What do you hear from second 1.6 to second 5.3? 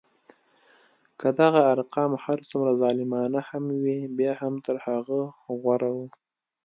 ارقام هر څومره ظالمانه هم وي بیا هم تر هغه